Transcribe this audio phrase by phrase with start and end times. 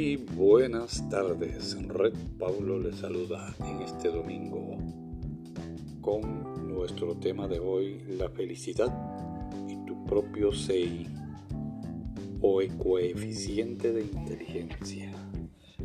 [0.00, 1.76] Muy buenas tardes.
[1.86, 4.78] Red Paulo les saluda en este domingo
[6.00, 8.90] con nuestro tema de hoy, la felicidad
[9.68, 11.06] y tu propio CI
[12.40, 15.12] o coeficiente de inteligencia.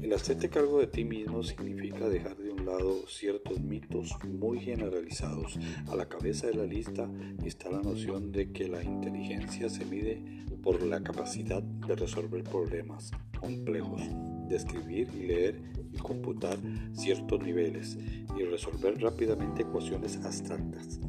[0.02, 5.60] El hacerte cargo de ti mismo significa dejar de un lado ciertos mitos muy generalizados.
[5.92, 7.10] A la cabeza de la lista
[7.44, 10.24] está la noción de que la inteligencia se mide
[10.64, 13.12] por la capacidad de resolver problemas
[13.46, 14.02] complejos,
[14.50, 15.62] de escribir y leer
[15.94, 16.58] y computar
[16.94, 17.96] ciertos niveles
[18.36, 21.00] y resolver rápidamente ecuaciones abstractas.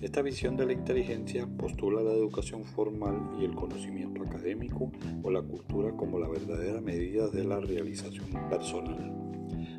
[0.00, 4.90] Esta visión de la inteligencia postula la educación formal y el conocimiento académico
[5.22, 9.12] o la cultura como la verdadera medida de la realización personal.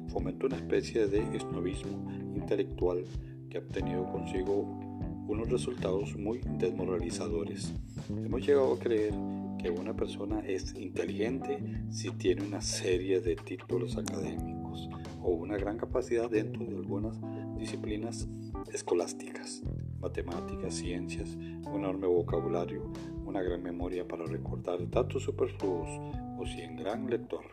[0.08, 3.04] Fomenta una especie de esnovismo intelectual
[3.50, 4.80] que ha obtenido consigo
[5.28, 7.74] unos resultados muy desmoralizadores.
[8.10, 9.14] Hemos llegado a creer
[9.62, 11.60] que una persona es inteligente
[11.90, 14.90] si tiene una serie de títulos académicos
[15.22, 17.20] o una gran capacidad dentro de algunas
[17.58, 18.28] disciplinas
[18.72, 19.64] escolásticas,
[20.00, 22.92] matemáticas, ciencias, un enorme vocabulario,
[23.26, 25.90] una gran memoria para recordar datos superfluos
[26.38, 27.46] o si en gran lector.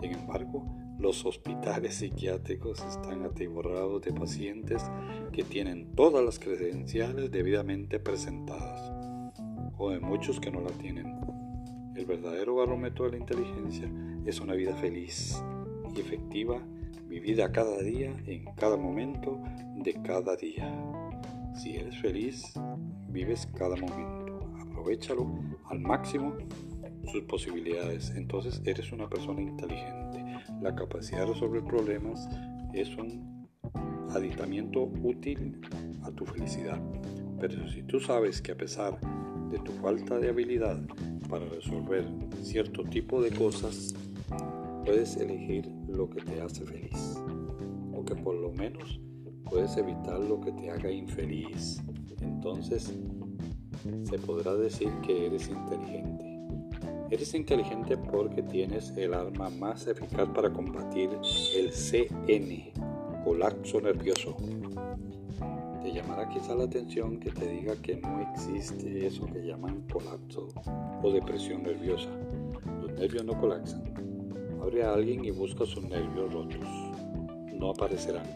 [0.00, 0.64] Sin embargo,
[0.98, 4.82] los hospitales psiquiátricos están atiborrados de pacientes
[5.32, 8.92] que tienen todas las credenciales debidamente presentadas,
[9.78, 11.14] o de muchos que no la tienen.
[11.94, 13.90] El verdadero barómetro de la inteligencia
[14.24, 15.42] es una vida feliz
[15.94, 16.60] y efectiva,
[17.08, 19.40] vivida cada día, en cada momento
[19.76, 20.72] de cada día.
[21.54, 22.52] Si eres feliz,
[23.08, 24.40] vives cada momento.
[24.60, 25.26] Aprovechalo
[25.70, 26.36] al máximo
[27.08, 28.10] sus posibilidades.
[28.16, 30.24] Entonces eres una persona inteligente.
[30.62, 32.28] La capacidad de resolver problemas
[32.72, 33.46] es un
[34.10, 35.60] aditamiento útil
[36.02, 36.80] a tu felicidad.
[37.40, 38.98] Pero si tú sabes que a pesar
[39.50, 40.80] de tu falta de habilidad
[41.28, 42.04] para resolver
[42.42, 43.94] cierto tipo de cosas,
[44.84, 47.20] puedes elegir lo que te hace feliz.
[47.94, 49.00] O que por lo menos
[49.44, 51.82] puedes evitar lo que te haga infeliz.
[52.20, 52.92] Entonces
[54.04, 56.35] se podrá decir que eres inteligente.
[57.08, 61.08] Eres inteligente porque tienes el arma más eficaz para combatir
[61.54, 62.72] el CN,
[63.24, 64.36] colapso nervioso.
[65.84, 70.48] Te llamará quizá la atención que te diga que no existe eso que llaman colapso
[71.00, 72.08] o depresión nerviosa.
[72.82, 73.84] Los nervios no colapsan.
[74.60, 76.58] Abre a alguien y busca sus nervios rotos.
[77.54, 78.26] No aparecerán.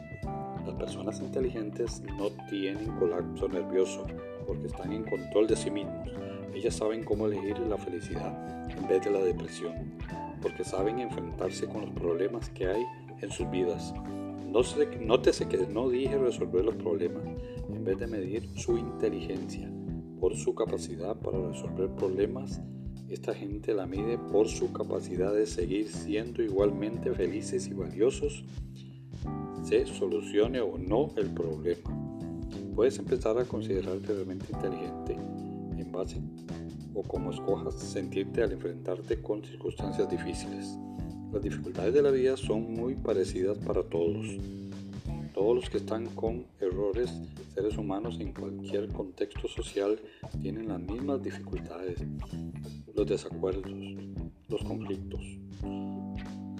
[0.65, 4.07] Las personas inteligentes no tienen colapso nervioso
[4.47, 6.09] porque están en control de sí mismos.
[6.55, 9.75] Ellas saben cómo elegir la felicidad en vez de la depresión,
[10.43, 12.85] porque saben enfrentarse con los problemas que hay
[13.21, 13.93] en sus vidas
[14.53, 17.23] nótese que no dije resolver los problemas
[17.69, 19.71] en vez de medir su inteligencia
[20.19, 22.61] por su capacidad para resolver problemas.
[23.09, 28.45] Esta gente la mide por su capacidad de seguir siendo igualmente felices y valiosos,
[29.63, 31.97] se solucione o no el problema.
[32.75, 35.17] Puedes empezar a considerarte realmente inteligente
[35.81, 36.21] en base
[36.95, 40.79] o como escojas sentirte al enfrentarte con circunstancias difíciles.
[41.33, 44.27] Las dificultades de la vida son muy parecidas para todos.
[45.33, 47.11] Todos los que están con errores,
[47.55, 50.01] seres humanos en cualquier contexto social,
[50.43, 52.01] tienen las mismas dificultades.
[52.95, 53.73] Los desacuerdos,
[54.49, 55.23] los conflictos,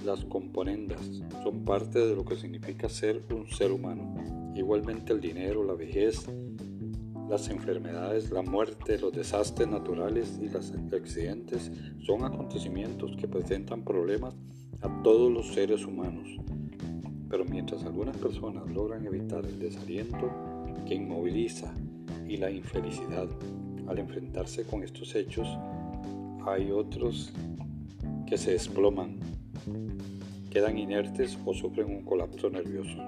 [0.05, 1.01] las componendas
[1.43, 4.15] son parte de lo que significa ser un ser humano.
[4.55, 6.27] Igualmente el dinero, la vejez,
[7.31, 11.71] las enfermedades, la muerte, los desastres naturales y los accidentes
[12.05, 14.35] son acontecimientos que presentan problemas
[14.83, 16.29] a todos los seres humanos.
[17.29, 20.29] Pero mientras algunas personas logran evitar el desaliento
[20.89, 21.73] que inmoviliza
[22.27, 23.29] y la infelicidad
[23.87, 25.47] al enfrentarse con estos hechos,
[26.45, 27.33] hay otros
[28.27, 29.21] que se desploman,
[30.51, 32.99] quedan inertes o sufren un colapso nervioso.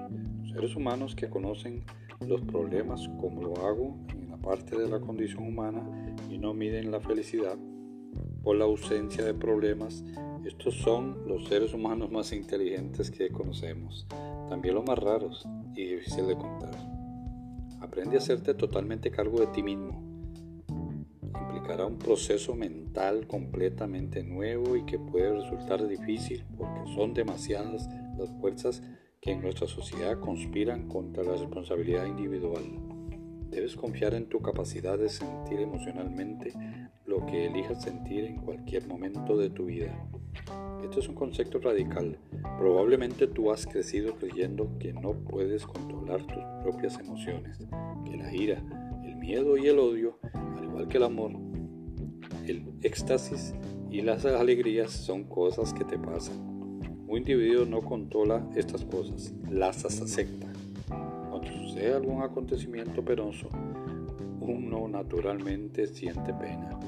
[0.53, 1.83] seres humanos que conocen
[2.27, 5.83] los problemas como lo hago en la parte de la condición humana
[6.29, 7.57] y no miden la felicidad
[8.43, 10.03] por la ausencia de problemas,
[10.45, 14.05] estos son los seres humanos más inteligentes que conocemos,
[14.49, 16.75] también los más raros y difíciles de contar.
[17.79, 20.03] Aprende a hacerte totalmente cargo de ti mismo.
[21.21, 27.87] Implicará un proceso mental completamente nuevo y que puede resultar difícil porque son demasiadas
[28.17, 28.83] las fuerzas
[29.23, 32.63] que en nuestra sociedad conspiran contra la responsabilidad individual.
[33.49, 36.53] Debes confiar en tu capacidad de sentir emocionalmente
[37.05, 39.97] lo que elijas sentir en cualquier momento de tu vida.
[40.83, 42.17] Esto es un concepto radical.
[42.57, 47.59] Probablemente tú has crecido creyendo que no puedes controlar tus propias emociones,
[48.03, 48.61] que la ira,
[49.05, 51.31] el miedo y el odio, al igual que el amor,
[52.45, 53.55] el éxtasis
[53.89, 56.52] Y las alegrías son cosas que te pasan.
[57.13, 60.51] Un individuo no controla estas cosas, las acepta.
[61.29, 63.49] Cuando sucede algún acontecimiento penoso,
[64.39, 66.79] uno naturalmente siente pena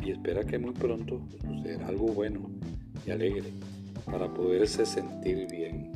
[0.00, 2.48] y espera que muy pronto suceda algo bueno
[3.06, 3.50] y alegre
[4.06, 5.92] para poderse sentir bien.